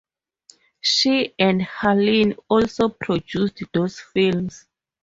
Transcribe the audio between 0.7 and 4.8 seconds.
She and Harlin also produced those films.